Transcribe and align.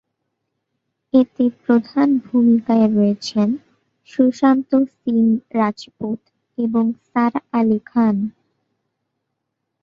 এতে 1.13 1.43
প্রধান 1.63 2.09
ভূমিকায় 2.25 2.87
রয়েছেন 2.89 3.49
সুশান্ত 4.09 4.71
সিং 4.95 5.23
রাজপুত 5.55 6.19
এবং 6.57 6.85
সারা 7.03 7.41
আলি 7.59 7.79
খান। 7.85 8.15